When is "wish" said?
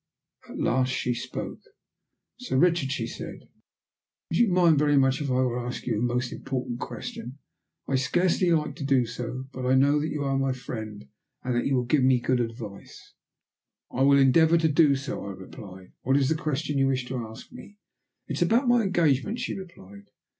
16.87-17.05